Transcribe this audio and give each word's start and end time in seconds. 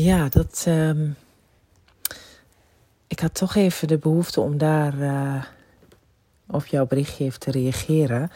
Ja, 0.00 0.28
dat. 0.28 0.64
Um, 0.68 1.16
ik 3.06 3.20
had 3.20 3.34
toch 3.34 3.54
even 3.54 3.88
de 3.88 3.98
behoefte 3.98 4.40
om 4.40 4.58
daar 4.58 4.94
uh, 4.98 5.44
op 6.46 6.66
jouw 6.66 6.86
berichtje 6.86 7.24
even 7.24 7.40
te 7.40 7.50
reageren. 7.50 8.30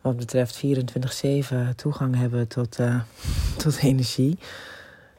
Wat 0.00 0.16
betreft 0.16 0.64
24-7 0.64 1.74
toegang 1.76 2.16
hebben 2.16 2.48
tot, 2.48 2.78
uh, 2.78 3.02
tot 3.62 3.76
energie. 3.76 4.38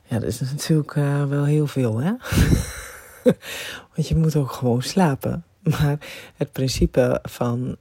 Ja, 0.03 0.19
dat 0.19 0.29
is 0.29 0.39
natuurlijk 0.39 0.95
uh, 0.95 1.25
wel 1.25 1.45
heel 1.45 1.67
veel, 1.67 1.97
hè? 1.97 2.11
Want 3.95 4.07
je 4.07 4.15
moet 4.15 4.35
ook 4.35 4.51
gewoon 4.51 4.81
slapen. 4.81 5.43
Maar 5.79 5.97
het 6.35 6.51
principe 6.51 7.19
van 7.23 7.77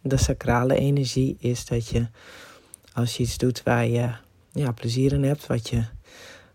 de 0.00 0.16
sacrale 0.16 0.74
energie 0.74 1.36
is 1.38 1.64
dat 1.64 1.88
je, 1.88 2.06
als 2.92 3.16
je 3.16 3.22
iets 3.22 3.38
doet 3.38 3.62
waar 3.62 3.86
je 3.86 4.10
ja, 4.52 4.72
plezier 4.72 5.12
in 5.12 5.22
hebt, 5.22 5.46
wat 5.46 5.68
je 5.68 5.84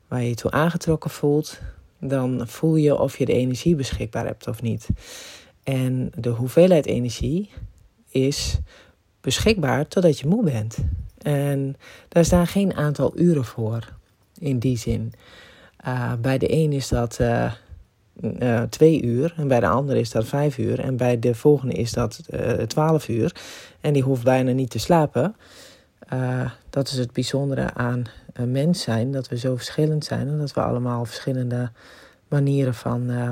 waar 0.07 0.21
je 0.21 0.29
je 0.29 0.35
toe 0.35 0.51
aangetrokken 0.51 1.09
voelt, 1.09 1.59
dan 1.99 2.47
voel 2.47 2.75
je 2.75 2.99
of 2.99 3.17
je 3.17 3.25
de 3.25 3.33
energie 3.33 3.75
beschikbaar 3.75 4.25
hebt 4.25 4.47
of 4.47 4.61
niet. 4.61 4.87
En 5.63 6.11
de 6.15 6.29
hoeveelheid 6.29 6.85
energie 6.85 7.49
is 8.09 8.59
beschikbaar 9.21 9.87
totdat 9.87 10.19
je 10.19 10.27
moe 10.27 10.43
bent. 10.43 10.77
En 11.17 11.75
daar 12.07 12.25
staan 12.25 12.47
geen 12.47 12.73
aantal 12.73 13.19
uren 13.19 13.45
voor, 13.45 13.93
in 14.39 14.59
die 14.59 14.77
zin. 14.77 15.13
Uh, 15.87 16.13
bij 16.21 16.37
de 16.37 16.53
een 16.53 16.73
is 16.73 16.87
dat 16.87 17.17
uh, 17.21 17.51
uh, 18.21 18.61
twee 18.61 19.01
uur, 19.01 19.33
en 19.37 19.47
bij 19.47 19.59
de 19.59 19.67
ander 19.67 19.95
is 19.95 20.11
dat 20.11 20.25
vijf 20.25 20.57
uur, 20.57 20.79
en 20.79 20.97
bij 20.97 21.19
de 21.19 21.35
volgende 21.35 21.73
is 21.73 21.91
dat 21.91 22.19
twaalf 22.67 23.07
uur. 23.07 23.35
En 23.81 23.93
die 23.93 24.03
hoeft 24.03 24.23
bijna 24.23 24.51
niet 24.51 24.69
te 24.69 24.79
slapen. 24.79 25.35
dat 26.69 26.87
is 26.87 26.97
het 26.97 27.11
bijzondere 27.11 27.73
aan 27.73 28.03
een 28.35 28.51
mens 28.51 28.81
zijn, 28.81 29.11
dat 29.11 29.27
we 29.27 29.37
zo 29.37 29.55
verschillend 29.55 30.05
zijn 30.05 30.27
en 30.27 30.37
dat 30.37 30.53
we 30.53 30.61
allemaal 30.61 31.05
verschillende 31.05 31.71
manieren 32.27 32.73
van 32.73 33.09
uh, 33.09 33.29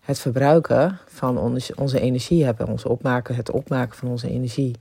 het 0.00 0.18
verbruiken 0.18 0.98
van 1.06 1.38
onze, 1.38 1.72
onze 1.76 2.00
energie 2.00 2.44
hebben. 2.44 2.68
Ons 2.68 2.84
opmaken, 2.84 3.34
het 3.34 3.50
opmaken 3.50 3.96
van 3.96 4.08
onze 4.08 4.30
energie. 4.30 4.76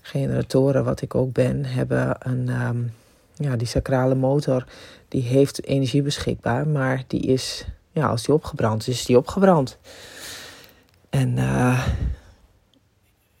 Generatoren, 0.00 0.84
wat 0.84 1.02
ik 1.02 1.14
ook 1.14 1.32
ben, 1.32 1.64
hebben 1.64 2.16
een, 2.18 2.48
um, 2.48 2.92
ja, 3.34 3.56
die 3.56 3.66
sacrale 3.66 4.14
motor, 4.14 4.64
die 5.08 5.22
heeft 5.22 5.64
energie 5.64 6.02
beschikbaar, 6.02 6.68
maar 6.68 7.04
die 7.06 7.20
is, 7.20 7.66
ja, 7.92 8.08
als 8.08 8.24
die 8.24 8.34
opgebrand 8.34 8.80
is, 8.88 8.98
is 8.98 9.04
die 9.04 9.18
opgebrand. 9.18 9.78
En 11.10 11.36
uh, 11.36 11.86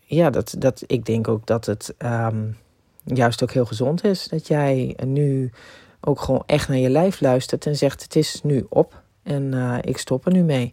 ja, 0.04 0.30
dat, 0.30 0.54
dat, 0.58 0.82
ik 0.86 1.06
denk 1.06 1.28
ook 1.28 1.46
dat 1.46 1.66
het 1.66 1.94
um, 1.98 2.56
juist 3.04 3.42
ook 3.42 3.50
heel 3.50 3.66
gezond 3.66 4.04
is. 4.04 4.28
Dat 4.28 4.46
jij 4.46 4.96
nu 5.04 5.50
ook 6.00 6.20
gewoon 6.20 6.42
echt 6.46 6.68
naar 6.68 6.76
je 6.76 6.90
lijf 6.90 7.20
luistert 7.20 7.66
en 7.66 7.76
zegt: 7.76 8.02
Het 8.02 8.16
is 8.16 8.40
nu 8.42 8.66
op 8.68 9.02
en 9.22 9.52
uh, 9.54 9.78
ik 9.80 9.98
stop 9.98 10.26
er 10.26 10.32
nu 10.32 10.42
mee. 10.42 10.72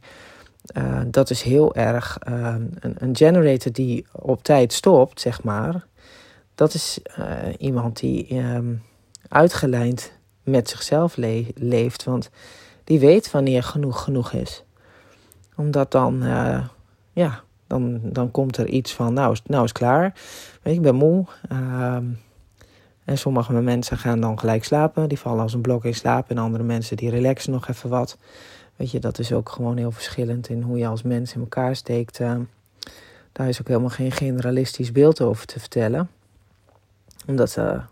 Uh, 0.78 1.02
dat 1.08 1.30
is 1.30 1.42
heel 1.42 1.76
erg 1.76 2.18
uh, 2.30 2.56
een, 2.80 2.96
een, 2.98 3.16
generator 3.16 3.72
die 3.72 4.06
op 4.12 4.44
tijd 4.44 4.74
stopt, 4.74 5.22
zeg 5.22 5.44
maar. 5.44 5.86
Dat 6.56 6.74
is 6.74 7.00
iemand 7.58 8.00
die 8.00 8.38
um, 8.38 8.82
uitgelijnd 9.28 10.12
met 10.44 10.70
zichzelf 10.70 11.16
le 11.16 11.46
leeft. 11.56 12.04
Want 12.04 12.30
die 12.84 13.00
weet 13.00 13.32
wanneer 13.32 13.64
genoeg 13.64 14.04
genoeg 14.04 14.32
is. 14.32 14.64
Omdat 15.56 15.92
dan, 15.92 16.24
ja, 17.14 17.44
dan, 17.68 18.00
dan 18.04 18.32
komt 18.32 18.58
er 18.58 18.68
iets 18.68 18.94
van, 18.94 19.14
nou, 19.14 19.38
nou 19.46 19.64
is 19.64 19.72
klaar. 19.72 20.14
Weet 20.62 20.74
je, 20.74 20.80
ik 20.80 20.82
ben 20.82 20.96
moe. 20.96 21.26
Uh, 21.52 21.98
en 23.06 23.18
sommige 23.18 23.54
mensen 23.54 23.98
gaan 23.98 24.20
dan 24.20 24.40
gelijk 24.40 24.64
slapen. 24.64 25.10
Die 25.10 25.20
vallen 25.20 25.42
als 25.42 25.54
een 25.54 25.62
blok 25.62 25.86
in 25.86 25.96
slaap. 25.96 26.30
En 26.30 26.38
andere 26.38 26.64
mensen 26.64 26.98
die 26.98 27.10
relaxen 27.10 27.52
nog 27.52 27.68
even 27.68 27.90
wat. 27.90 28.18
Weet 28.76 28.92
je, 28.92 29.00
dat 29.00 29.20
is 29.20 29.32
ook 29.32 29.50
gewoon 29.50 29.78
heel 29.78 29.92
verschillend 29.92 30.50
in 30.50 30.62
hoe 30.62 30.78
je 30.78 30.88
als 30.88 31.02
mens 31.02 31.34
in 31.34 31.40
elkaar 31.40 31.76
steekt. 31.76 32.20
Uh, 32.20 32.36
daar 33.32 33.48
is 33.48 33.62
ook 33.62 33.68
helemaal 33.68 33.90
geen 33.90 34.12
generalistisch 34.12 34.92
beeld 34.92 35.22
over 35.22 35.46
te 35.46 35.60
vertellen. 35.60 36.10
Omdat, 37.28 37.56
uh, 37.60 37.84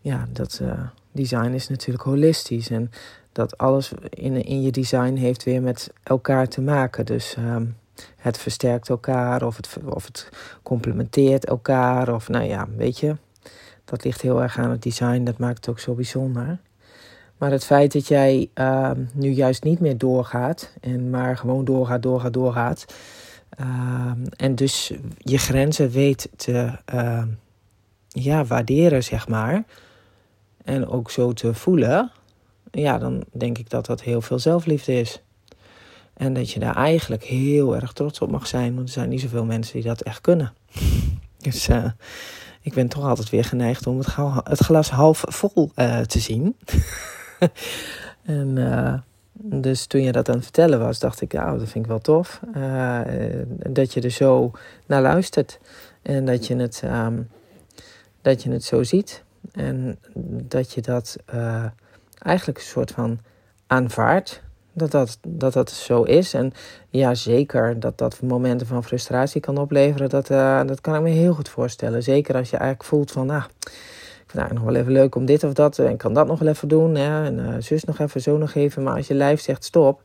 ja, 0.00 0.26
dat 0.32 0.58
uh, 0.62 0.80
design 1.12 1.50
is 1.50 1.68
natuurlijk 1.68 2.04
holistisch. 2.04 2.70
En 2.70 2.90
dat 3.32 3.58
alles 3.58 3.92
in, 4.10 4.44
in 4.44 4.62
je 4.62 4.70
design 4.70 5.14
heeft 5.14 5.44
weer 5.44 5.62
met 5.62 5.90
elkaar 6.02 6.48
te 6.48 6.60
maken. 6.60 7.06
Dus 7.06 7.34
ehm, 7.34 7.64
het 8.16 8.38
versterkt 8.38 8.88
elkaar 8.88 9.42
of 9.42 9.56
het, 9.56 9.76
of 9.84 10.04
het 10.04 10.28
complementeert 10.62 11.46
elkaar. 11.46 12.14
Of 12.14 12.28
nou 12.28 12.44
ja, 12.44 12.66
weet 12.76 12.98
je, 12.98 13.16
dat 13.84 14.04
ligt 14.04 14.20
heel 14.20 14.42
erg 14.42 14.58
aan 14.58 14.70
het 14.70 14.82
design. 14.82 15.24
Dat 15.24 15.38
maakt 15.38 15.56
het 15.56 15.68
ook 15.68 15.78
zo 15.78 15.94
bijzonder. 15.94 16.58
Maar 17.36 17.50
het 17.50 17.64
feit 17.64 17.92
dat 17.92 18.08
jij 18.08 18.50
uh, 18.54 18.90
nu 19.12 19.30
juist 19.30 19.64
niet 19.64 19.80
meer 19.80 19.98
doorgaat. 19.98 20.72
En 20.80 21.10
maar 21.10 21.36
gewoon 21.36 21.64
doorgaat, 21.64 22.02
doorgaat, 22.02 22.32
doorgaat. 22.32 22.84
Uh, 23.60 24.12
en 24.36 24.54
dus 24.54 24.92
je 25.18 25.38
grenzen 25.38 25.90
weet 25.90 26.28
te 26.36 26.70
uh, 26.94 27.22
ja, 28.08 28.44
waarderen, 28.44 29.04
zeg 29.04 29.28
maar. 29.28 29.64
En 30.64 30.88
ook 30.88 31.10
zo 31.10 31.32
te 31.32 31.54
voelen. 31.54 32.10
Ja, 32.70 32.98
dan 32.98 33.24
denk 33.32 33.58
ik 33.58 33.70
dat 33.70 33.86
dat 33.86 34.02
heel 34.02 34.20
veel 34.20 34.38
zelfliefde 34.38 35.00
is. 35.00 35.22
En 36.16 36.32
dat 36.32 36.50
je 36.50 36.60
daar 36.60 36.76
eigenlijk 36.76 37.24
heel 37.24 37.74
erg 37.74 37.92
trots 37.92 38.18
op 38.18 38.30
mag 38.30 38.46
zijn. 38.46 38.74
Want 38.74 38.86
er 38.86 38.92
zijn 38.92 39.08
niet 39.08 39.20
zoveel 39.20 39.44
mensen 39.44 39.74
die 39.74 39.82
dat 39.82 40.00
echt 40.00 40.20
kunnen. 40.20 40.52
Dus 41.36 41.68
uh, 41.68 41.84
ik 42.60 42.74
ben 42.74 42.88
toch 42.88 43.04
altijd 43.04 43.30
weer 43.30 43.44
geneigd 43.44 43.86
om 43.86 43.98
het, 43.98 44.16
het 44.44 44.58
glas 44.58 44.90
half 44.90 45.24
vol 45.26 45.70
uh, 45.76 46.00
te 46.00 46.18
zien. 46.18 46.56
en 48.22 48.56
uh, 48.56 48.94
dus 49.32 49.86
toen 49.86 50.02
je 50.02 50.12
dat 50.12 50.28
aan 50.28 50.34
het 50.34 50.44
vertellen 50.44 50.78
was, 50.78 50.98
dacht 50.98 51.20
ik, 51.20 51.32
nou, 51.32 51.58
dat 51.58 51.68
vind 51.68 51.84
ik 51.84 51.90
wel 51.90 51.98
tof. 51.98 52.40
dat 53.70 53.92
je 53.92 54.00
er 54.00 54.10
zo 54.10 54.50
naar 54.86 55.02
luistert. 55.02 55.58
En 56.02 56.24
dat 56.24 56.46
je 56.46 56.56
het, 56.56 56.82
um, 56.84 57.28
dat 58.22 58.42
je 58.42 58.50
het 58.50 58.64
zo 58.64 58.82
ziet. 58.82 59.22
En 59.52 59.98
dat 60.42 60.72
je 60.72 60.80
dat 60.80 61.16
eigenlijk 62.18 62.58
een 62.58 62.64
soort 62.64 62.90
van 62.90 63.18
aanvaardt 63.66 64.42
dat 64.76 64.90
dat, 64.90 65.18
dat 65.26 65.52
dat 65.52 65.70
zo 65.70 66.02
is. 66.02 66.34
En 66.34 66.52
ja, 66.90 67.14
zeker 67.14 67.80
dat 67.80 67.98
dat 67.98 68.22
momenten 68.22 68.66
van 68.66 68.84
frustratie 68.84 69.40
kan 69.40 69.58
opleveren. 69.58 70.08
Dat, 70.08 70.30
uh, 70.30 70.64
dat 70.66 70.80
kan 70.80 70.94
ik 70.94 71.00
me 71.00 71.08
heel 71.08 71.34
goed 71.34 71.48
voorstellen. 71.48 72.02
Zeker 72.02 72.34
als 72.34 72.50
je 72.50 72.56
eigenlijk 72.56 72.88
voelt 72.88 73.10
van, 73.10 73.26
nou, 73.26 73.42
ik 74.24 74.26
vind 74.26 74.42
het 74.42 74.52
nog 74.52 74.62
wel 74.62 74.74
even 74.74 74.92
leuk 74.92 75.14
om 75.14 75.24
dit 75.24 75.44
of 75.44 75.52
dat. 75.52 75.78
En 75.78 75.96
kan 75.96 76.14
dat 76.14 76.26
nog 76.26 76.38
wel 76.38 76.48
even 76.48 76.68
doen. 76.68 76.94
Hè? 76.94 77.24
En 77.24 77.38
uh, 77.38 77.54
zus 77.58 77.84
nog 77.84 77.98
even, 77.98 78.20
zo 78.20 78.36
nog 78.36 78.54
even. 78.54 78.82
Maar 78.82 78.96
als 78.96 79.06
je 79.06 79.14
lijf 79.14 79.40
zegt 79.40 79.64
stop 79.64 80.02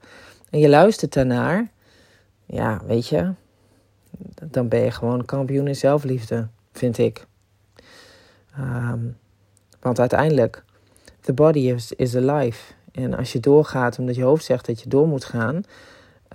en 0.50 0.60
je 0.60 0.70
luistert 0.70 1.14
daarnaar. 1.14 1.72
Ja, 2.46 2.82
weet 2.86 3.08
je. 3.08 3.32
Dan 4.44 4.68
ben 4.68 4.80
je 4.80 4.92
gewoon 4.92 5.26
kampioen 5.26 5.68
in 5.68 5.76
zelfliefde, 5.76 6.48
vind 6.74 6.98
ik. 6.98 7.26
Um, 8.60 9.18
want 9.80 10.00
uiteindelijk, 10.00 10.64
the 11.20 11.34
body 11.34 11.60
is, 11.60 11.92
is 11.92 12.16
alive. 12.16 12.74
En 12.92 13.18
als 13.18 13.32
je 13.32 13.40
doorgaat 13.40 14.00
omdat 14.00 14.16
je 14.16 14.24
hoofd 14.24 14.46
zegt 14.46 14.66
dat 14.66 14.82
je 14.82 14.90
door 14.90 15.08
moet 15.08 15.26
gaan, 15.26 15.64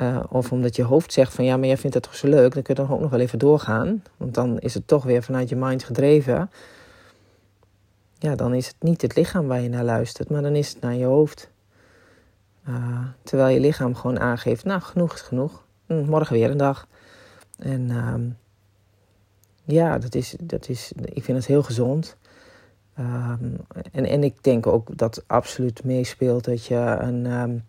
uh, 0.02 0.24
of 0.28 0.52
omdat 0.52 0.76
je 0.76 0.82
hoofd 0.82 1.12
zegt 1.12 1.34
van 1.34 1.44
ja, 1.44 1.56
maar 1.56 1.66
jij 1.66 1.76
vindt 1.76 1.94
het 1.94 2.04
toch 2.04 2.16
zo 2.16 2.28
leuk, 2.28 2.54
dan 2.54 2.62
kun 2.62 2.74
je 2.74 2.82
dan 2.82 2.90
ook 2.90 3.00
nog 3.00 3.10
wel 3.10 3.20
even 3.20 3.38
doorgaan. 3.38 4.02
Want 4.16 4.34
dan 4.34 4.58
is 4.58 4.74
het 4.74 4.86
toch 4.86 5.04
weer 5.04 5.22
vanuit 5.22 5.48
je 5.48 5.56
mind 5.56 5.84
gedreven. 5.84 6.50
Ja, 8.18 8.34
dan 8.34 8.54
is 8.54 8.66
het 8.66 8.76
niet 8.80 9.02
het 9.02 9.16
lichaam 9.16 9.46
waar 9.46 9.60
je 9.60 9.68
naar 9.68 9.84
luistert, 9.84 10.30
maar 10.30 10.42
dan 10.42 10.54
is 10.54 10.68
het 10.68 10.80
naar 10.80 10.94
je 10.94 11.04
hoofd. 11.04 11.50
Uh, 12.68 12.98
terwijl 13.22 13.54
je 13.54 13.60
lichaam 13.60 13.94
gewoon 13.94 14.20
aangeeft, 14.20 14.64
nou 14.64 14.80
genoeg 14.80 15.14
is 15.14 15.20
genoeg, 15.20 15.64
hm, 15.86 16.04
morgen 16.04 16.34
weer 16.34 16.50
een 16.50 16.56
dag. 16.56 16.86
En 17.58 17.90
uh, 17.90 18.14
ja, 19.64 19.98
dat 19.98 20.14
is, 20.14 20.34
dat 20.40 20.68
is, 20.68 20.92
ik 21.04 21.24
vind 21.24 21.38
het 21.38 21.46
heel 21.46 21.62
gezond. 21.62 22.16
Um, 22.98 23.56
en, 23.92 24.04
en 24.04 24.24
ik 24.24 24.44
denk 24.44 24.66
ook 24.66 24.96
dat 24.98 25.24
absoluut 25.26 25.84
meespeelt 25.84 26.44
dat 26.44 26.66
je, 26.66 26.96
een, 27.00 27.26
um, 27.26 27.64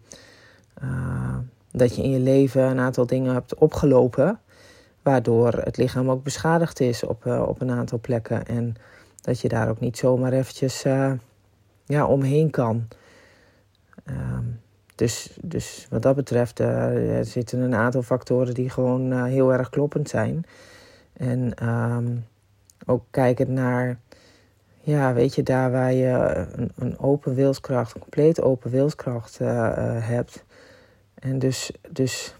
uh, 0.84 1.38
dat 1.72 1.96
je 1.96 2.04
in 2.04 2.12
je 2.12 2.20
leven 2.20 2.64
een 2.64 2.80
aantal 2.80 3.06
dingen 3.06 3.34
hebt 3.34 3.56
opgelopen. 3.56 4.40
Waardoor 5.02 5.54
het 5.54 5.78
lichaam 5.78 6.10
ook 6.10 6.24
beschadigd 6.24 6.80
is 6.80 7.04
op, 7.04 7.26
uh, 7.26 7.44
op 7.48 7.62
een 7.62 7.72
aantal 7.72 8.00
plekken. 8.00 8.46
En 8.46 8.76
dat 9.22 9.40
je 9.40 9.48
daar 9.48 9.70
ook 9.70 9.80
niet 9.80 9.98
zomaar 9.98 10.34
eventjes 10.34 10.86
uh, 10.86 11.12
ja, 11.86 12.06
omheen 12.06 12.50
kan. 12.50 12.88
Um, 14.06 14.60
dus, 14.96 15.38
dus 15.42 15.88
wat 15.90 16.02
dat 16.02 16.16
betreft 16.16 16.60
er 16.60 17.26
zitten 17.26 17.60
een 17.60 17.76
aantal 17.76 18.02
factoren 18.02 18.54
die 18.54 18.70
gewoon 18.70 19.26
heel 19.26 19.54
erg 19.54 19.70
kloppend 19.70 20.10
zijn. 20.10 20.46
En 21.14 21.54
ook 22.86 23.04
kijken 23.12 23.54
naar 23.54 24.00
ja, 24.88 25.14
weet 25.14 25.36
je, 25.36 25.44
daar 25.44 25.72
waar 25.72 25.94
je 25.94 26.46
een, 26.56 26.72
een 26.76 27.00
open 27.00 27.36
wilskracht, 27.36 27.96
een 27.96 28.02
compleet 28.02 28.42
open 28.42 28.72
wilskracht 28.72 29.40
uh, 29.42 29.48
uh, 29.48 29.74
hebt. 30.08 30.44
En 31.14 31.40
dus, 31.40 31.72
dus 31.90 32.36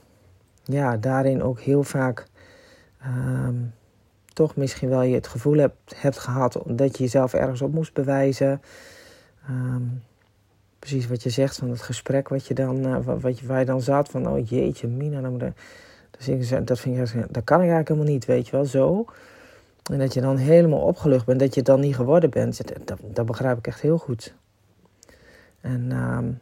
ja, 0.64 0.98
daarin 0.98 1.44
ook 1.44 1.60
heel 1.60 1.84
vaak 1.84 2.26
um, 3.06 3.74
toch 4.34 4.56
misschien 4.56 4.90
wel 4.90 5.02
je 5.02 5.16
het 5.16 5.28
gevoel 5.28 5.58
hebt, 5.58 5.94
hebt 5.96 6.18
gehad 6.18 6.62
dat 6.66 6.98
je 6.98 7.04
jezelf 7.04 7.34
ergens 7.34 7.62
op 7.62 7.74
moest 7.74 7.94
bewijzen. 7.94 8.62
Um, 9.50 10.04
precies 10.80 11.08
wat 11.08 11.24
je 11.24 11.30
zegt 11.30 11.58
van 11.58 11.70
het 11.70 11.82
gesprek 11.82 12.28
wat 12.28 12.48
je 12.48 12.54
dan, 12.54 12.88
uh, 12.88 12.98
wat 13.20 13.40
je, 13.40 13.48
waar 13.48 13.60
je 13.60 13.66
dan 13.66 13.82
zat. 13.82 14.10
Van, 14.10 14.30
oh 14.30 14.48
jeetje, 14.48 14.88
Mina, 14.88 15.30
dus 16.18 16.50
dat, 16.64 16.80
vind 16.80 17.14
ik, 17.14 17.34
dat 17.34 17.44
kan 17.44 17.58
ik 17.58 17.70
eigenlijk 17.70 17.88
helemaal 17.88 18.12
niet, 18.12 18.26
weet 18.26 18.46
je 18.46 18.52
wel, 18.52 18.66
zo. 18.66 19.06
En 19.92 20.00
dat 20.00 20.14
je 20.14 20.22
dan 20.22 20.38
helemaal 20.38 20.80
opgelucht 20.80 21.26
bent, 21.26 21.40
dat 21.40 21.54
je 21.54 21.60
het 21.60 21.70
dan 21.70 21.80
niet 21.80 21.96
geworden 21.96 22.30
bent. 22.30 22.62
Dat, 22.86 23.00
dat 23.04 23.26
begrijp 23.26 23.58
ik 23.58 23.68
echt 23.68 23.82
heel 23.82 23.98
goed. 23.98 24.34
En 25.62 25.92
um, 25.92 26.40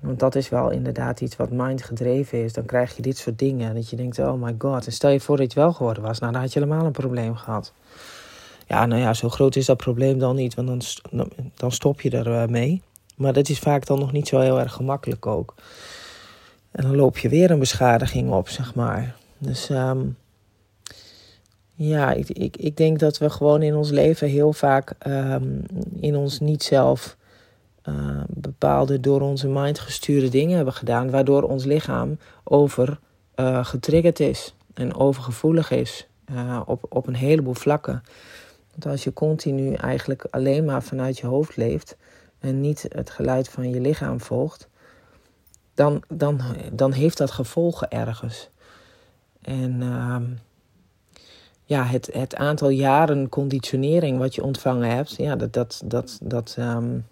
want 0.00 0.18
dat 0.18 0.34
is 0.34 0.48
wel 0.48 0.70
inderdaad 0.70 1.20
iets 1.20 1.36
wat 1.36 1.50
mind 1.50 1.82
gedreven 1.82 2.44
is. 2.44 2.52
Dan 2.52 2.64
krijg 2.64 2.96
je 2.96 3.02
dit 3.02 3.18
soort 3.18 3.38
dingen. 3.38 3.74
Dat 3.74 3.90
je 3.90 3.96
denkt, 3.96 4.18
oh 4.18 4.42
my 4.42 4.54
god. 4.58 4.86
En 4.86 4.92
stel 4.92 5.10
je 5.10 5.20
voor 5.20 5.36
dat 5.36 5.52
je 5.52 5.58
het 5.58 5.66
wel 5.66 5.72
geworden 5.72 6.02
was. 6.02 6.18
Nou, 6.18 6.32
dan 6.32 6.40
had 6.40 6.52
je 6.52 6.60
helemaal 6.60 6.86
een 6.86 6.92
probleem 6.92 7.36
gehad. 7.36 7.72
Ja, 8.66 8.86
nou 8.86 9.00
ja, 9.00 9.14
zo 9.14 9.28
groot 9.28 9.56
is 9.56 9.66
dat 9.66 9.76
probleem 9.76 10.18
dan 10.18 10.36
niet. 10.36 10.54
Want 10.54 10.68
dan, 11.10 11.30
dan 11.54 11.72
stop 11.72 12.00
je 12.00 12.10
er 12.10 12.50
mee. 12.50 12.82
Maar 13.16 13.32
dat 13.32 13.48
is 13.48 13.58
vaak 13.58 13.86
dan 13.86 13.98
nog 13.98 14.12
niet 14.12 14.28
zo 14.28 14.40
heel 14.40 14.60
erg 14.60 14.72
gemakkelijk 14.72 15.26
ook. 15.26 15.54
En 16.70 16.82
dan 16.82 16.96
loop 16.96 17.18
je 17.18 17.28
weer 17.28 17.50
een 17.50 17.58
beschadiging 17.58 18.30
op, 18.30 18.48
zeg 18.48 18.74
maar. 18.74 19.16
Dus 19.38 19.68
um, 19.68 20.16
ja, 21.82 22.12
ik, 22.12 22.28
ik, 22.28 22.56
ik 22.56 22.76
denk 22.76 22.98
dat 22.98 23.18
we 23.18 23.30
gewoon 23.30 23.62
in 23.62 23.74
ons 23.74 23.90
leven 23.90 24.28
heel 24.28 24.52
vaak 24.52 24.92
um, 25.06 25.62
in 26.00 26.16
ons 26.16 26.40
niet 26.40 26.62
zelf 26.62 27.16
uh, 27.88 28.22
bepaalde 28.28 29.00
door 29.00 29.20
onze 29.20 29.48
mind 29.48 29.78
gestuurde 29.78 30.28
dingen 30.28 30.56
hebben 30.56 30.74
gedaan, 30.74 31.10
waardoor 31.10 31.42
ons 31.42 31.64
lichaam 31.64 32.18
over 32.44 32.98
uh, 33.36 33.64
getriggerd 33.64 34.20
is 34.20 34.54
en 34.74 34.94
overgevoelig 34.94 35.70
is 35.70 36.08
uh, 36.32 36.60
op, 36.66 36.86
op 36.88 37.06
een 37.06 37.14
heleboel 37.14 37.54
vlakken. 37.54 38.02
Want 38.70 38.86
als 38.86 39.04
je 39.04 39.12
continu 39.12 39.74
eigenlijk 39.74 40.26
alleen 40.30 40.64
maar 40.64 40.82
vanuit 40.82 41.18
je 41.18 41.26
hoofd 41.26 41.56
leeft 41.56 41.96
en 42.38 42.60
niet 42.60 42.86
het 42.88 43.10
geluid 43.10 43.48
van 43.48 43.70
je 43.70 43.80
lichaam 43.80 44.20
volgt, 44.20 44.68
dan, 45.74 46.02
dan, 46.08 46.40
dan 46.72 46.92
heeft 46.92 47.18
dat 47.18 47.30
gevolgen 47.30 47.90
ergens. 47.90 48.48
En 49.40 49.80
uh, 49.80 50.16
ja, 51.70 51.84
het, 51.84 52.10
het 52.12 52.36
aantal 52.36 52.68
jaren 52.68 53.28
conditionering 53.28 54.18
wat 54.18 54.34
je 54.34 54.42
ontvangen 54.42 54.90
hebt, 54.90 55.16
ja, 55.16 55.36
dat, 55.36 55.52
dat, 55.52 55.82
dat, 55.84 56.18
dat, 56.22 56.56
um, 56.58 57.06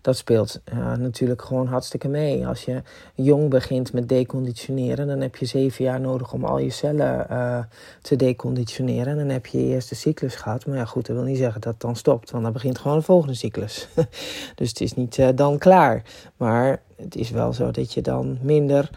dat 0.00 0.16
speelt 0.16 0.60
natuurlijk 0.98 1.42
gewoon 1.42 1.66
hartstikke 1.66 2.08
mee. 2.08 2.46
Als 2.46 2.64
je 2.64 2.82
jong 3.14 3.50
begint 3.50 3.92
met 3.92 4.08
deconditioneren, 4.08 5.06
dan 5.06 5.20
heb 5.20 5.36
je 5.36 5.46
zeven 5.46 5.84
jaar 5.84 6.00
nodig 6.00 6.32
om 6.32 6.44
al 6.44 6.58
je 6.58 6.70
cellen 6.70 7.26
uh, 7.30 7.58
te 8.02 8.16
deconditioneren. 8.16 9.06
En 9.06 9.18
dan 9.18 9.28
heb 9.28 9.46
je 9.46 9.66
je 9.66 9.74
eerste 9.74 9.94
cyclus 9.94 10.34
gehad. 10.34 10.66
Maar 10.66 10.76
ja, 10.76 10.84
goed, 10.84 11.06
dat 11.06 11.16
wil 11.16 11.24
niet 11.24 11.38
zeggen 11.38 11.60
dat 11.60 11.72
het 11.72 11.80
dan 11.80 11.96
stopt, 11.96 12.30
want 12.30 12.44
dan 12.44 12.52
begint 12.52 12.78
gewoon 12.78 12.98
de 12.98 13.04
volgende 13.04 13.34
cyclus. 13.34 13.88
dus 14.54 14.68
het 14.68 14.80
is 14.80 14.94
niet 14.94 15.18
uh, 15.18 15.28
dan 15.34 15.58
klaar. 15.58 16.02
Maar 16.36 16.82
het 16.96 17.16
is 17.16 17.30
wel 17.30 17.52
zo 17.52 17.70
dat 17.70 17.92
je 17.92 18.00
dan 18.00 18.38
minder 18.42 18.90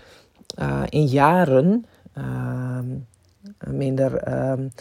in 0.89 1.05
jaren 1.05 1.85
ehm, 2.13 2.85
minder 3.67 4.33
um, 4.51 4.71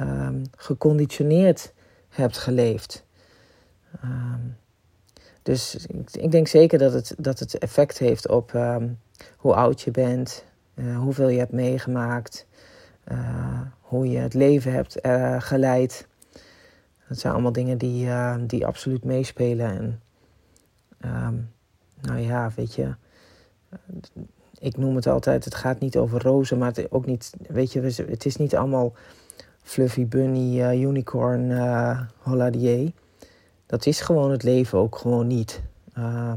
um, 0.00 0.42
geconditioneerd 0.56 1.72
hebt 2.08 2.38
geleefd. 2.38 3.04
Um, 4.04 4.56
dus 5.42 5.86
ik, 6.12 6.30
denk 6.30 6.48
zeker 6.48 6.78
dat 6.78 6.92
het, 6.92 7.14
dat 7.18 7.38
het 7.38 7.58
effect 7.58 7.98
heeft 7.98 8.28
op 8.28 8.52
hoe 9.36 9.54
oud 9.54 9.80
je 9.80 9.90
bent, 9.90 10.44
uh, 10.74 10.98
hoeveel 10.98 11.28
je 11.28 11.38
hebt 11.38 11.52
meegemaakt, 11.52 12.46
uh, 13.08 13.60
hoe 13.80 14.10
je 14.10 14.18
het 14.18 14.34
leven 14.34 14.72
hebt 14.72 15.06
uh, 15.06 15.40
geleid. 15.40 16.06
Dat 17.08 17.18
zijn 17.18 17.32
allemaal 17.32 17.52
dingen 17.52 17.78
die, 17.78 18.08
die 18.46 18.66
absoluut 18.66 19.04
meespelen. 19.04 20.00
En 21.00 21.52
nou 22.00 22.18
ja, 22.20 22.50
weet 22.54 22.74
je, 22.74 22.94
ik 24.64 24.76
noem 24.76 24.96
het 24.96 25.06
altijd, 25.06 25.44
het 25.44 25.54
gaat 25.54 25.80
niet 25.80 25.96
over 25.96 26.22
rozen, 26.22 26.58
maar 26.58 26.72
het, 26.74 26.92
ook 26.92 27.06
niet, 27.06 27.32
weet 27.48 27.72
je, 27.72 27.80
het 27.80 28.26
is 28.26 28.36
niet 28.36 28.56
allemaal 28.56 28.92
fluffy 29.62 30.06
bunny, 30.06 30.60
uh, 30.60 30.80
unicorn, 30.80 31.50
uh, 31.50 32.00
holladier. 32.18 32.92
Dat 33.66 33.86
is 33.86 34.00
gewoon 34.00 34.30
het 34.30 34.42
leven 34.42 34.78
ook 34.78 34.96
gewoon 34.96 35.26
niet. 35.26 35.62
Uh, 35.98 36.32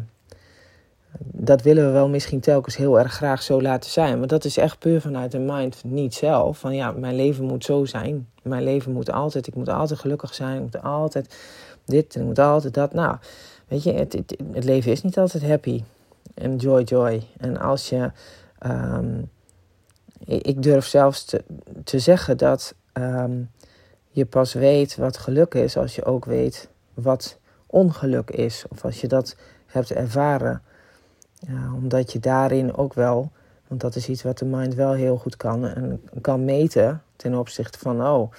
dat 1.19 1.61
willen 1.61 1.85
we 1.85 1.91
wel 1.91 2.09
misschien 2.09 2.39
telkens 2.39 2.75
heel 2.75 2.99
erg 2.99 3.13
graag 3.13 3.41
zo 3.41 3.61
laten 3.61 3.89
zijn. 3.89 4.19
Maar 4.19 4.27
dat 4.27 4.45
is 4.45 4.57
echt 4.57 4.79
puur 4.79 5.01
vanuit 5.01 5.31
de 5.31 5.39
mind, 5.39 5.83
niet 5.83 6.13
zelf. 6.13 6.59
Van 6.59 6.75
ja, 6.75 6.91
mijn 6.91 7.15
leven 7.15 7.45
moet 7.45 7.65
zo 7.65 7.85
zijn. 7.85 8.27
Mijn 8.41 8.63
leven 8.63 8.91
moet 8.91 9.11
altijd, 9.11 9.47
ik 9.47 9.55
moet 9.55 9.69
altijd 9.69 9.99
gelukkig 9.99 10.33
zijn. 10.33 10.55
Ik 10.55 10.61
moet 10.61 10.81
altijd 10.81 11.35
dit 11.85 12.15
en 12.15 12.21
ik 12.21 12.27
moet 12.27 12.39
altijd 12.39 12.73
dat. 12.73 12.93
Nou, 12.93 13.17
weet 13.67 13.83
je, 13.83 13.93
het, 13.93 14.13
het 14.51 14.63
leven 14.63 14.91
is 14.91 15.03
niet 15.03 15.17
altijd 15.17 15.43
happy 15.43 15.83
en 16.37 16.55
joy, 16.55 16.81
joy. 16.81 17.27
En 17.37 17.59
als 17.59 17.89
je, 17.89 18.11
um, 18.65 19.29
ik 20.25 20.63
durf 20.63 20.85
zelfs 20.85 21.25
te, 21.25 21.43
te 21.83 21.99
zeggen 21.99 22.37
dat 22.37 22.75
um, 22.93 23.51
je 24.09 24.25
pas 24.25 24.53
weet 24.53 24.95
wat 24.95 25.17
geluk 25.17 25.53
is 25.53 25.77
als 25.77 25.95
je 25.95 26.05
ook 26.05 26.25
weet 26.25 26.69
wat 26.93 27.39
ongeluk 27.65 28.29
is. 28.29 28.65
Of 28.69 28.85
als 28.85 29.01
je 29.01 29.07
dat 29.07 29.35
hebt 29.65 29.91
ervaren. 29.91 30.61
Ja, 31.39 31.73
omdat 31.73 32.11
je 32.11 32.19
daarin 32.19 32.75
ook 32.75 32.93
wel, 32.93 33.31
want 33.67 33.81
dat 33.81 33.95
is 33.95 34.09
iets 34.09 34.23
wat 34.23 34.37
de 34.37 34.45
mind 34.45 34.75
wel 34.75 34.93
heel 34.93 35.17
goed 35.17 35.37
kan, 35.37 35.65
en 35.65 36.01
kan 36.21 36.45
meten 36.45 37.03
ten 37.15 37.35
opzichte 37.35 37.79
van, 37.79 38.07
oh, 38.07 38.31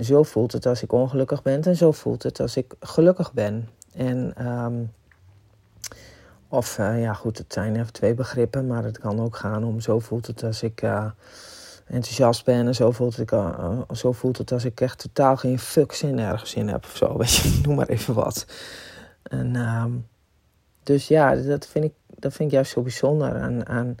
zo 0.00 0.22
voelt 0.22 0.52
het 0.52 0.66
als 0.66 0.82
ik 0.82 0.92
ongelukkig 0.92 1.42
ben 1.42 1.62
en 1.62 1.76
zo 1.76 1.92
voelt 1.92 2.22
het 2.22 2.40
als 2.40 2.56
ik 2.56 2.74
gelukkig 2.80 3.32
ben. 3.32 3.68
En 3.94 4.46
um, 4.46 4.92
of 6.48 6.78
uh, 6.78 7.02
ja, 7.02 7.12
goed, 7.12 7.38
het 7.38 7.52
zijn 7.52 7.76
even 7.76 7.92
twee 7.92 8.14
begrippen, 8.14 8.66
maar 8.66 8.84
het 8.84 8.98
kan 8.98 9.20
ook 9.20 9.36
gaan 9.36 9.64
om 9.64 9.80
zo 9.80 9.98
voelt 9.98 10.26
het 10.26 10.42
als 10.42 10.62
ik 10.62 10.82
uh, 10.82 11.10
enthousiast 11.86 12.44
ben 12.44 12.66
en 12.66 12.74
zo 12.74 12.90
voelt, 12.90 13.16
het, 13.16 13.32
uh, 13.32 13.80
zo 13.92 14.12
voelt 14.12 14.38
het 14.38 14.52
als 14.52 14.64
ik 14.64 14.80
echt 14.80 14.98
totaal 14.98 15.36
geen 15.36 15.58
fuck 15.58 15.92
zin 15.92 16.18
ergens 16.18 16.54
in 16.54 16.68
heb 16.68 16.84
of 16.84 16.96
zo. 16.96 17.16
Weet 17.18 17.34
je, 17.34 17.60
noem 17.62 17.74
maar 17.74 17.88
even 17.88 18.14
wat. 18.14 18.46
En 19.22 19.56
ehm, 19.56 19.90
dus 20.82 21.08
ja, 21.08 21.34
dat 21.34 21.66
vind, 21.66 21.84
ik, 21.84 21.92
dat 22.06 22.32
vind 22.32 22.48
ik 22.48 22.54
juist 22.54 22.72
zo 22.72 22.82
bijzonder 22.82 23.38
aan, 23.38 23.66
aan 23.68 23.96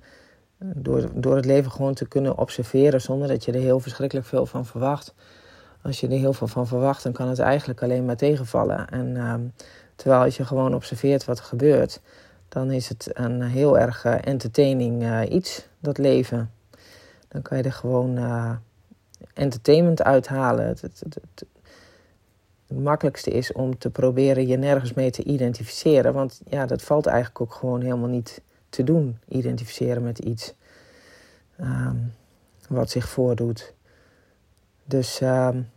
door, 0.58 1.08
door 1.14 1.36
het 1.36 1.44
leven 1.44 1.70
gewoon 1.70 1.94
te 1.94 2.08
kunnen 2.08 2.38
observeren 2.38 3.00
zonder 3.00 3.28
dat 3.28 3.44
je 3.44 3.52
er 3.52 3.60
heel 3.60 3.80
verschrikkelijk 3.80 4.26
veel 4.26 4.46
van 4.46 4.66
verwacht. 4.66 5.14
Als 5.82 6.00
je 6.00 6.08
er 6.08 6.18
heel 6.18 6.32
veel 6.32 6.46
van 6.46 6.66
verwacht, 6.66 7.02
dan 7.02 7.12
kan 7.12 7.28
het 7.28 7.38
eigenlijk 7.38 7.82
alleen 7.82 8.04
maar 8.04 8.16
tegenvallen. 8.16 8.88
En 8.88 9.16
ehm, 9.16 9.40
terwijl 9.96 10.22
als 10.22 10.36
je 10.36 10.44
gewoon 10.44 10.74
observeert 10.74 11.24
wat 11.24 11.38
er 11.38 11.44
gebeurt, 11.44 12.00
dan 12.48 12.70
is 12.70 12.88
het 12.88 13.10
een 13.12 13.42
heel 13.42 13.78
erg 13.78 14.04
uh, 14.04 14.14
entertaining 14.20 15.02
uh, 15.02 15.20
iets, 15.30 15.66
dat 15.78 15.98
leven. 15.98 16.50
Dan 17.28 17.42
kan 17.42 17.56
je 17.56 17.62
er 17.62 17.72
gewoon 17.72 18.18
uh, 18.18 18.52
entertainment 19.34 20.02
uithalen. 20.02 20.66
Het, 20.66 20.80
het, 20.80 21.00
het, 21.00 21.18
het, 21.34 21.44
makkelijkste 22.78 23.30
is 23.30 23.52
om 23.52 23.78
te 23.78 23.90
proberen 23.90 24.46
je 24.46 24.56
nergens 24.56 24.92
mee 24.92 25.10
te 25.10 25.24
identificeren. 25.24 26.12
Want 26.12 26.40
ja, 26.48 26.66
dat 26.66 26.82
valt 26.82 27.06
eigenlijk 27.06 27.40
ook 27.40 27.52
gewoon 27.52 27.80
helemaal 27.80 28.08
niet 28.08 28.40
te 28.68 28.84
doen. 28.84 29.18
Identificeren 29.28 30.02
met 30.02 30.18
iets 30.18 30.54
um, 31.60 32.12
wat 32.68 32.90
zich 32.90 33.08
voordoet. 33.08 33.74
Dus 34.84 35.20
um, 35.20 35.68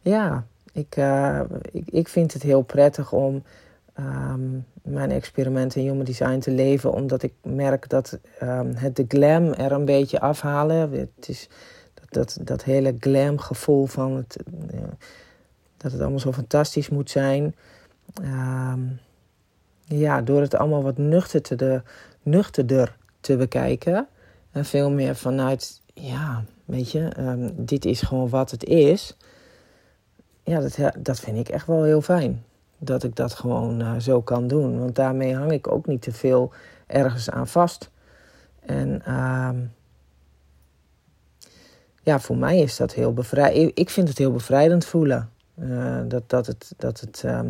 ja, 0.00 0.46
ik, 0.72 0.96
ik, 1.70 1.90
ik 1.90 2.08
vind 2.08 2.32
het 2.32 2.42
heel 2.42 2.62
prettig 2.62 3.12
om 3.12 3.42
um, 3.98 4.66
mijn 4.82 5.10
experimenten 5.10 5.80
in 5.80 5.86
human 5.86 6.04
design 6.04 6.38
te 6.38 6.50
leven, 6.50 6.92
omdat 6.92 7.22
ik 7.22 7.32
merk 7.42 7.88
dat 7.88 8.18
um, 8.42 8.74
het 8.74 8.96
de 8.96 9.04
glam 9.08 9.52
er 9.52 9.72
een 9.72 9.84
beetje 9.84 10.20
afhalen. 10.20 10.90
Het 10.90 11.28
is 11.28 11.48
dat, 11.94 12.06
dat, 12.10 12.46
dat 12.46 12.64
hele 12.64 12.96
glam 13.00 13.38
gevoel 13.38 13.86
van 13.86 14.16
het, 14.16 14.36
uh, 14.74 14.80
dat 15.76 15.92
het 15.92 16.00
allemaal 16.00 16.18
zo 16.18 16.32
fantastisch 16.32 16.88
moet 16.88 17.10
zijn. 17.10 17.54
Um, 18.22 18.98
ja, 19.84 20.22
door 20.22 20.40
het 20.40 20.54
allemaal 20.54 20.82
wat 20.82 20.98
nuchterder, 20.98 21.82
nuchterder 22.22 22.96
te 23.20 23.36
bekijken. 23.36 24.08
En 24.50 24.64
veel 24.64 24.90
meer 24.90 25.16
vanuit, 25.16 25.80
ja, 25.94 26.44
weet 26.64 26.90
je, 26.90 27.08
dit 27.56 27.84
is 27.84 28.00
gewoon 28.00 28.28
wat 28.28 28.50
het 28.50 28.64
is. 28.64 29.16
Ja, 30.42 30.60
dat, 30.60 30.78
dat 30.98 31.20
vind 31.20 31.38
ik 31.38 31.48
echt 31.48 31.66
wel 31.66 31.82
heel 31.82 32.00
fijn 32.00 32.44
dat 32.78 33.02
ik 33.02 33.16
dat 33.16 33.34
gewoon 33.34 33.80
uh, 33.80 33.96
zo 33.98 34.22
kan 34.22 34.46
doen. 34.46 34.78
Want 34.78 34.94
daarmee 34.94 35.34
hang 35.34 35.52
ik 35.52 35.72
ook 35.72 35.86
niet 35.86 36.02
te 36.02 36.12
veel 36.12 36.52
ergens 36.86 37.30
aan 37.30 37.48
vast. 37.48 37.90
En 38.60 39.02
uh, 39.08 39.50
ja, 42.02 42.20
voor 42.20 42.36
mij 42.36 42.58
is 42.58 42.76
dat 42.76 42.92
heel 42.92 43.12
bevrijdend. 43.12 43.78
Ik 43.78 43.90
vind 43.90 44.08
het 44.08 44.18
heel 44.18 44.32
bevrijdend 44.32 44.84
voelen. 44.84 45.30
Uh, 45.58 46.00
dat, 46.08 46.30
dat, 46.30 46.46
het, 46.46 46.72
dat 46.76 47.00
het, 47.00 47.20
ja, 47.22 47.44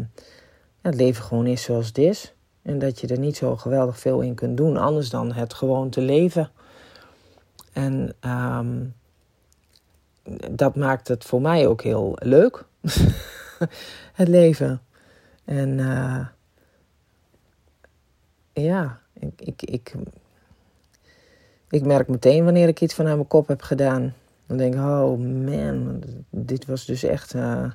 het 0.81 0.95
leven 0.95 1.25
gewoon 1.25 1.47
is 1.47 1.63
zoals 1.63 1.87
het 1.87 1.99
is. 1.99 2.35
En 2.63 2.79
dat 2.79 3.01
je 3.01 3.07
er 3.07 3.19
niet 3.19 3.37
zo 3.37 3.57
geweldig 3.57 3.99
veel 3.99 4.21
in 4.21 4.35
kunt 4.35 4.57
doen, 4.57 4.77
anders 4.77 5.11
dan 5.11 5.33
het 5.33 5.55
gewoon 5.55 5.91
te 5.91 6.01
leven. 6.01 6.51
En 7.73 8.15
um, 8.21 8.95
dat 10.51 10.77
maakt 10.77 11.09
het 11.09 11.25
voor 11.25 11.41
mij 11.41 11.67
ook 11.67 11.83
heel 11.83 12.17
leuk. 12.19 12.65
het 14.13 14.29
leven. 14.29 14.81
En 15.47 15.79
uh, 15.79 16.27
ja, 18.53 19.01
ik, 19.13 19.41
ik, 19.41 19.63
ik, 19.63 19.95
ik 21.71 21.85
merk 21.85 22.09
meteen 22.09 22.45
wanneer 22.45 22.69
ik 22.69 22.81
iets 22.81 22.95
van 22.95 23.07
aan 23.07 23.17
mijn 23.17 23.29
kop 23.29 23.49
heb 23.49 23.63
gedaan. 23.63 24.15
Dan 24.47 24.57
denk 24.57 24.75
ik, 24.75 24.81
oh 24.81 25.19
man, 25.19 26.03
dit 26.31 26.67
was 26.67 26.85
dus 26.85 27.03
echt, 27.03 27.35
uh, 27.35 27.71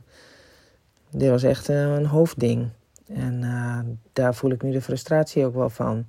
dit 1.10 1.30
was 1.30 1.44
echt 1.44 1.70
uh, 1.70 1.94
een 1.94 2.06
hoofdding. 2.06 2.70
En 3.08 4.00
daar 4.14 4.36
voel 4.36 4.52
ik 4.52 4.62
nu 4.62 4.72
de 4.72 4.82
frustratie 4.82 5.46
ook 5.46 5.56
wel 5.56 5.70
van. 5.70 6.06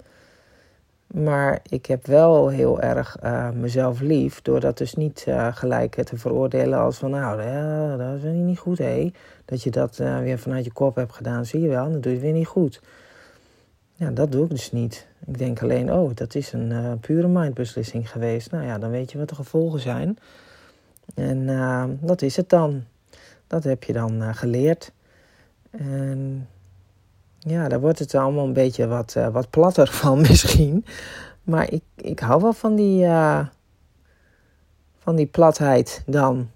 Maar 1.12 1.60
ik 1.68 1.86
heb 1.86 2.06
wel 2.06 2.48
heel 2.48 2.80
erg 2.80 3.16
mezelf 3.54 4.00
lief, 4.00 4.42
door 4.42 4.60
dat 4.60 4.78
dus 4.78 4.94
niet 4.94 5.26
gelijk 5.52 5.94
te 6.02 6.16
veroordelen 6.16 6.78
als 6.78 6.98
van, 6.98 7.10
nou, 7.10 7.36
dat 7.98 8.16
is 8.16 8.22
niet 8.22 8.58
goed, 8.58 8.78
hé. 8.78 9.12
Dat 9.44 9.62
je 9.62 9.70
dat 9.70 9.96
weer 9.96 10.38
vanuit 10.38 10.64
je 10.64 10.72
kop 10.72 10.96
hebt 10.96 11.12
gedaan, 11.12 11.46
zie 11.46 11.60
je 11.60 11.68
wel, 11.68 11.90
dan 11.90 12.00
doe 12.00 12.12
je 12.12 12.18
weer 12.18 12.32
niet 12.32 12.46
goed. 12.46 12.80
Ja, 13.94 14.10
dat 14.10 14.32
doe 14.32 14.44
ik 14.44 14.50
dus 14.50 14.72
niet. 14.72 15.06
Ik 15.26 15.38
denk 15.38 15.62
alleen, 15.62 15.92
oh, 15.92 16.10
dat 16.14 16.34
is 16.34 16.52
een 16.52 16.98
pure 17.00 17.28
mindbeslissing 17.28 18.10
geweest. 18.10 18.50
Nou 18.50 18.64
ja, 18.64 18.78
dan 18.78 18.90
weet 18.90 19.12
je 19.12 19.18
wat 19.18 19.28
de 19.28 19.34
gevolgen 19.34 19.80
zijn. 19.80 20.18
En 21.14 21.46
dat 22.00 22.22
is 22.22 22.36
het 22.36 22.48
dan. 22.48 22.84
Dat 23.46 23.64
heb 23.64 23.84
je 23.84 23.92
dan 23.92 24.34
geleerd. 24.34 24.92
En 25.70 26.48
ja, 27.44 27.68
daar 27.68 27.80
wordt 27.80 27.98
het 27.98 28.14
allemaal 28.14 28.44
een 28.44 28.52
beetje 28.52 28.86
wat, 28.86 29.16
wat 29.32 29.50
platter 29.50 29.88
van 30.02 30.20
misschien. 30.20 30.84
Maar 31.42 31.72
ik, 31.72 31.82
ik 31.96 32.20
hou 32.20 32.42
wel 32.42 32.52
van 32.52 32.74
die, 32.74 33.06
van 34.98 35.16
die 35.16 35.26
platheid 35.26 36.02
dan. 36.06 36.50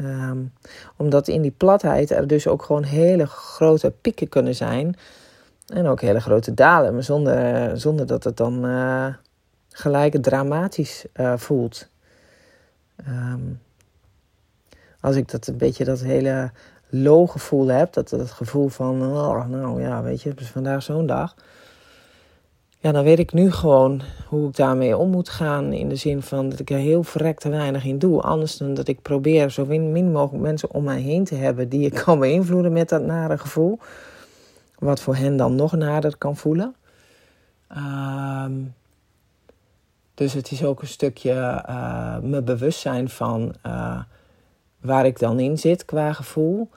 Um, 0.00 0.52
omdat 0.96 1.28
in 1.28 1.42
die 1.42 1.54
platheid 1.56 2.10
er 2.10 2.26
dus 2.26 2.46
ook 2.46 2.62
gewoon 2.62 2.82
hele 2.82 3.26
grote 3.26 3.90
pieken 4.00 4.28
kunnen 4.28 4.54
zijn 4.54 4.96
en 5.66 5.86
ook 5.86 6.00
hele 6.00 6.20
grote 6.20 6.54
dalen, 6.54 6.94
maar 6.94 7.02
zonder, 7.02 7.80
zonder 7.80 8.06
dat 8.06 8.24
het 8.24 8.36
dan 8.36 8.66
uh, 8.66 9.06
gelijk 9.68 10.22
dramatisch 10.22 11.06
voelt. 11.36 11.88
Um, 13.08 13.60
als 15.00 15.16
ik 15.16 15.30
dat 15.30 15.46
een 15.46 15.56
beetje 15.56 15.84
dat 15.84 16.00
hele 16.00 16.50
low 16.88 17.30
gevoel 17.30 17.66
heb, 17.66 17.92
dat, 17.92 18.08
dat 18.08 18.30
gevoel 18.30 18.68
van, 18.68 19.02
oh, 19.02 19.46
nou 19.46 19.82
ja, 19.82 20.02
weet 20.02 20.22
je, 20.22 20.28
het 20.28 20.40
is 20.40 20.48
vandaag 20.48 20.82
zo'n 20.82 21.06
dag. 21.06 21.34
Ja, 22.80 22.92
dan 22.92 23.04
weet 23.04 23.18
ik 23.18 23.32
nu 23.32 23.50
gewoon 23.50 24.02
hoe 24.26 24.48
ik 24.48 24.56
daarmee 24.56 24.96
om 24.96 25.10
moet 25.10 25.28
gaan. 25.28 25.72
In 25.72 25.88
de 25.88 25.96
zin 25.96 26.22
van 26.22 26.48
dat 26.48 26.58
ik 26.58 26.70
er 26.70 26.78
heel 26.78 27.02
verrekt 27.02 27.40
te 27.40 27.48
weinig 27.48 27.84
in 27.84 27.98
doe. 27.98 28.20
Anders 28.20 28.56
dan 28.56 28.74
dat 28.74 28.88
ik 28.88 29.02
probeer 29.02 29.50
zo 29.50 29.66
min 29.66 30.12
mogelijk 30.12 30.42
mensen 30.42 30.70
om 30.70 30.84
mij 30.84 31.00
heen 31.00 31.24
te 31.24 31.34
hebben 31.34 31.68
die 31.68 31.86
ik 31.86 31.94
kan 32.04 32.18
beïnvloeden 32.18 32.72
met 32.72 32.88
dat 32.88 33.02
nare 33.02 33.38
gevoel. 33.38 33.78
Wat 34.78 35.00
voor 35.00 35.16
hen 35.16 35.36
dan 35.36 35.54
nog 35.54 35.72
nader 35.72 36.16
kan 36.16 36.36
voelen. 36.36 36.74
Ehm, 37.68 38.52
dus 40.14 40.32
het 40.32 40.50
is 40.50 40.64
ook 40.64 40.80
een 40.80 40.86
stukje 40.86 41.64
uh, 41.68 42.18
me 42.18 42.42
bewust 42.42 42.80
zijn 42.80 43.08
van 43.08 43.54
uh, 43.66 44.00
waar 44.88 45.06
ik 45.06 45.18
dan 45.18 45.40
in 45.40 45.58
zit 45.58 45.84
qua 45.84 46.12
gevoel. 46.12 46.68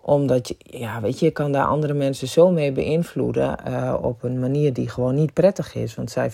Omdat 0.00 0.48
je, 0.48 0.56
ja, 0.58 1.00
weet 1.00 1.18
je, 1.18 1.26
je 1.26 1.32
kan 1.32 1.52
daar 1.52 1.64
andere 1.64 1.94
mensen 1.94 2.28
zo 2.28 2.50
mee 2.50 2.72
beïnvloeden 2.72 3.56
uh, 3.68 3.96
op 4.02 4.22
een 4.22 4.40
manier 4.40 4.72
die 4.72 4.88
gewoon 4.88 5.14
niet 5.14 5.32
prettig 5.32 5.74
is. 5.74 5.94
Want 5.94 6.10
zij, 6.10 6.30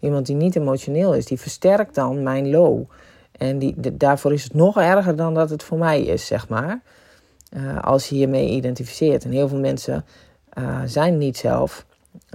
iemand 0.00 0.26
die 0.26 0.36
niet 0.36 0.56
emotioneel 0.56 1.14
is, 1.14 1.26
die 1.26 1.40
versterkt 1.40 1.94
dan 1.94 2.22
mijn 2.22 2.50
low. 2.50 2.82
En 3.32 3.58
die, 3.58 3.96
daarvoor 3.96 4.32
is 4.32 4.44
het 4.44 4.54
nog 4.54 4.78
erger 4.78 5.16
dan 5.16 5.34
dat 5.34 5.50
het 5.50 5.62
voor 5.62 5.78
mij 5.78 6.02
is, 6.02 6.26
zeg 6.26 6.48
maar. 6.48 6.80
als 7.80 8.08
je 8.08 8.14
hiermee 8.14 8.48
identificeert. 8.48 9.24
En 9.24 9.30
heel 9.30 9.48
veel 9.48 9.58
mensen 9.58 10.04
uh, 10.58 10.80
zijn 10.84 11.18
niet 11.18 11.36
zelf. 11.36 11.86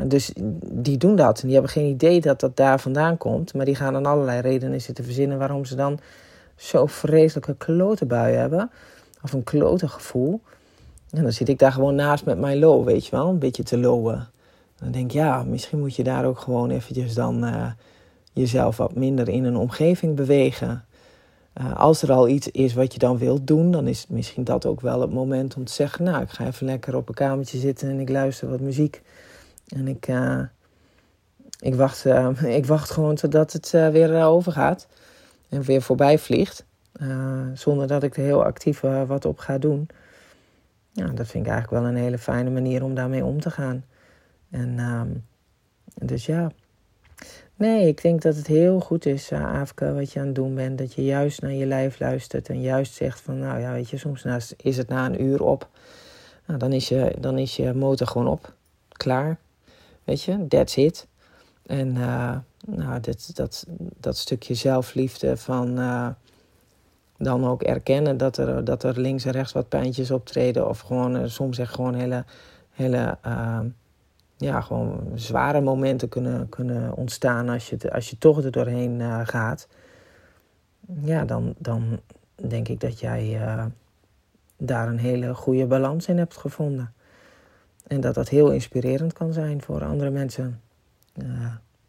Dus 0.08 0.32
die 0.62 0.98
doen 0.98 1.16
dat. 1.16 1.40
En 1.40 1.46
die 1.46 1.54
hebben 1.54 1.72
geen 1.72 1.90
idee 1.90 2.22
dat 2.22 2.40
dat 2.40 2.56
daar 2.56 2.80
vandaan 2.80 3.18
komt. 3.18 3.54
Maar 3.54 3.66
die 3.66 3.76
gaan 3.76 3.94
dan 3.94 4.06
allerlei 4.06 4.42
redenen 4.42 4.82
zitten 4.82 5.04
verzinnen 5.04 5.38
waarom 5.38 5.66
ze 5.66 5.76
dan 5.76 6.00
zo 6.56 6.86
vreselijke 6.86 7.56
klote 7.58 8.06
bui 8.06 8.34
hebben. 8.34 8.72
Of 9.22 9.34
een 9.34 9.44
klote 9.44 9.88
gevoel. 9.88 10.42
En 11.10 11.24
dan 11.24 11.32
zit 11.32 11.50
ik 11.50 11.60
daar 11.60 11.72
gewoon 11.72 11.96
naast 11.96 12.26
met 12.26 12.40
mijn 12.40 12.60
low, 12.60 12.86
weet 12.86 13.06
je 13.06 13.12
wel. 13.12 13.30
Een 13.30 13.40
beetje 13.40 13.64
te 13.64 13.78
lowen. 13.78 14.30
Dan 14.80 14.92
denk 14.92 15.06
ik, 15.06 15.12
ja, 15.12 15.44
misschien 15.44 15.80
moet 15.80 15.96
je 15.96 16.04
daar 16.04 16.26
ook 16.26 16.40
gewoon 16.40 16.70
eventjes 16.70 17.14
dan 17.14 17.46
uh, 17.46 17.72
jezelf 18.34 18.78
wat 18.78 18.96
minder 18.96 19.30
in 19.30 19.44
een 19.44 19.56
omgeving 19.56 20.16
bewegen. 20.16 20.86
Uh, 21.62 21.76
als 21.76 22.02
er 22.02 22.12
al 22.12 22.28
iets 22.28 22.48
is 22.52 22.74
wat 22.74 22.94
je 22.94 23.00
dan 23.00 23.18
wilt 23.18 23.48
doen, 23.48 23.72
dan 23.72 23.88
is 23.88 24.06
misschien 24.10 24.44
dat 24.44 24.66
ook 24.66 24.82
wel 24.82 25.02
het 25.02 25.14
moment 25.14 25.56
om 25.56 25.66
te 25.66 25.74
zeggen: 25.74 26.04
Nou, 26.04 26.22
ik 26.22 26.30
ga 26.30 26.46
even 26.46 26.66
lekker 26.66 26.96
op 26.96 27.08
een 27.08 27.14
kamertje 27.14 27.58
zitten 27.58 27.90
en 27.90 28.00
ik 28.00 28.10
luister 28.10 28.50
wat 28.50 28.60
muziek. 28.60 29.02
En 29.68 29.88
ik, 29.88 30.08
uh, 30.08 30.40
ik, 31.60 31.76
wacht, 31.76 32.06
ik 32.60 32.66
wacht 32.66 32.92
gewoon 32.92 33.16
totdat 33.16 33.54
het 33.54 33.72
weer 33.72 34.26
overgaat 34.26 34.88
en 35.50 35.62
weer 35.62 35.82
voorbij 35.82 36.18
vliegt. 36.18 36.66
zonder 37.54 37.88
dat 37.88 38.04
ik 38.04 38.18
er 38.18 38.24
heel 38.24 38.44
actief 38.44 38.80
wat 38.80 39.26
op 39.26 39.38
ga 39.38 39.58
doen. 39.58 39.88
Ja, 40.92 41.06
dat 41.06 41.28
vind 41.28 41.46
ik 41.46 41.52
eigenlijk 41.52 41.84
wel 41.84 41.92
een 41.92 42.04
hele 42.04 42.18
fijne 42.18 42.50
manier 42.50 42.84
om 42.84 42.96
daarmee 42.96 43.26
om 43.26 43.40
te 43.40 43.50
gaan. 43.50 43.86
En 44.50 44.80
ehm, 44.80 45.10
dus 46.08 46.26
ja. 46.26 46.52
Nee, 47.56 47.88
ik 47.88 48.02
denk 48.02 48.22
dat 48.22 48.36
het 48.36 48.48
heel 48.48 48.80
goed 48.80 49.06
is, 49.06 49.32
uh, 49.32 49.62
Afke, 49.62 49.94
wat 49.94 50.12
je 50.12 50.20
aan 50.20 50.26
het 50.26 50.36
doen 50.36 50.56
bent. 50.56 50.78
Dat 50.78 50.94
je 50.94 51.06
juist 51.06 51.42
naar 51.42 51.52
je 51.52 51.66
lijf 51.66 52.00
luistert 52.00 52.50
en 52.50 52.62
juist 52.62 52.94
zegt 52.94 53.22
van, 53.22 53.40
nou 53.40 53.60
ja, 53.60 53.72
weet 53.72 53.90
je, 53.90 53.98
soms 53.98 54.26
is 54.58 54.78
het 54.78 54.88
na 54.88 55.06
een 55.06 55.24
uur 55.24 55.44
op. 55.44 55.70
Nou, 56.46 56.60
dan 56.60 56.74
is 56.74 56.90
je, 56.90 57.16
dan 57.20 57.38
is 57.38 57.56
je 57.56 57.74
motor 57.74 58.08
gewoon 58.08 58.28
op. 58.28 58.54
Klaar. 58.92 59.38
Weet 60.04 60.22
je, 60.22 60.48
that's 60.48 60.76
it. 60.76 61.08
En 61.66 61.96
uh, 61.96 62.38
nou, 62.66 63.00
dat, 63.00 63.32
dat, 63.34 63.66
dat 64.00 64.18
stukje 64.18 64.54
zelfliefde 64.54 65.38
van 65.38 65.80
uh, 65.80 66.08
dan 67.18 67.46
ook 67.46 67.62
erkennen 67.64 68.18
dat 68.18 68.38
er, 68.38 68.64
dat 68.64 68.84
er 68.84 69.00
links 69.00 69.26
en 69.26 69.32
rechts 69.32 69.52
wat 69.52 69.70
pijntjes 69.70 70.12
optreden. 70.12 70.70
Of 70.70 70.80
gewoon 70.80 71.30
soms 71.30 71.58
echt 71.58 71.74
gewoon 71.74 71.94
hele, 71.94 72.26
hele 72.70 73.18
ja, 74.38 74.62
gewoon 74.62 75.12
zware 75.16 75.62
momenten 75.62 76.10
kunnen, 76.10 76.50
kunnen 76.50 76.96
ontstaan 76.96 77.50
als 77.50 77.70
je, 77.70 77.92
als 77.92 78.10
je 78.10 78.18
toch 78.18 78.44
er 78.44 78.52
doorheen 78.52 79.26
gaat. 79.28 79.68
Ja, 81.02 81.26
dan, 81.26 81.56
dan 81.58 82.00
denk 82.36 82.68
ik 82.68 82.80
dat 82.80 83.00
jij 83.00 83.40
daar 84.58 84.88
een 84.88 85.00
hele 85.00 85.34
goede 85.34 85.66
balans 85.66 86.08
in 86.08 86.18
hebt 86.18 86.38
gevonden. 86.38 86.94
En 87.88 88.02
dat 88.02 88.16
dat 88.16 88.30
heel 88.30 88.52
inspirerend 88.52 89.14
kan 89.14 89.34
zijn 89.34 89.62
voor 89.62 89.84
andere 89.84 90.10
mensen. 90.10 90.62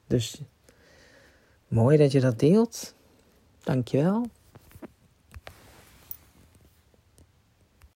Dus 0.07 0.43
mooi 1.69 1.97
dat 1.97 2.13
je 2.13 2.21
dat 2.21 2.39
deelt. 2.39 2.95
Dankjewel. 3.63 4.27